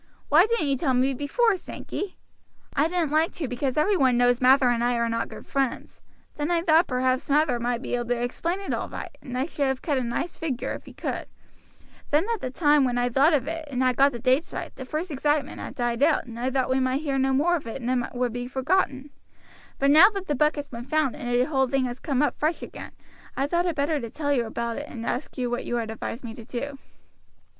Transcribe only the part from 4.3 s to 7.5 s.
Mather and I are not good friends; then I thought perhaps